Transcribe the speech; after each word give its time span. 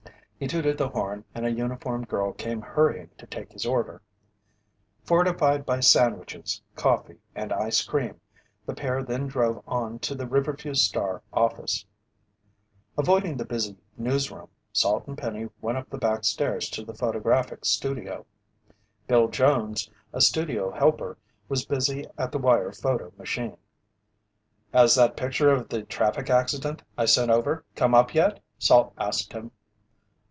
He 0.43 0.47
tooted 0.47 0.79
the 0.79 0.89
horn 0.89 1.23
and 1.35 1.45
a 1.45 1.51
uniformed 1.51 2.07
girl 2.07 2.31
came 2.33 2.61
hurrying 2.63 3.11
to 3.19 3.27
take 3.27 3.51
his 3.51 3.63
order. 3.63 4.01
Fortified 5.03 5.67
by 5.67 5.81
sandwiches, 5.81 6.63
coffee, 6.75 7.19
and 7.35 7.53
ice 7.53 7.83
cream, 7.83 8.19
the 8.65 8.73
pair 8.73 9.03
then 9.03 9.27
drove 9.27 9.63
on 9.67 9.99
to 9.99 10.15
the 10.15 10.25
Riverview 10.25 10.73
Star 10.73 11.21
office. 11.31 11.85
Avoiding 12.97 13.37
the 13.37 13.45
busy 13.45 13.77
newsroom, 13.97 14.47
Salt 14.73 15.05
and 15.07 15.15
Penny 15.15 15.47
went 15.61 15.77
up 15.77 15.91
the 15.91 15.99
back 15.99 16.23
stairs 16.23 16.71
to 16.71 16.83
the 16.83 16.95
photographic 16.95 17.63
studio. 17.63 18.25
Bill 19.05 19.27
Jones, 19.27 19.91
a 20.11 20.21
studio 20.21 20.71
helper, 20.71 21.19
was 21.49 21.67
busy 21.67 22.07
at 22.17 22.31
the 22.31 22.39
wire 22.39 22.71
photo 22.71 23.13
machine. 23.15 23.57
"Has 24.73 24.95
that 24.95 25.15
picture 25.15 25.51
of 25.51 25.69
the 25.69 25.83
traffic 25.83 26.31
accident 26.31 26.81
I 26.97 27.05
sent 27.05 27.29
over 27.29 27.63
come 27.75 27.93
up 27.93 28.15
yet?" 28.15 28.39
Salt 28.57 28.93
asked 28.97 29.33
him. 29.33 29.51